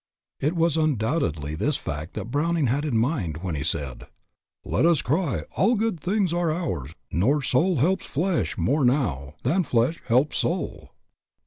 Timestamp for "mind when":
2.97-3.53